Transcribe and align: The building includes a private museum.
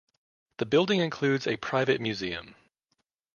The 0.57 0.65
building 0.65 0.99
includes 0.99 1.45
a 1.45 1.57
private 1.57 2.01
museum. 2.01 2.55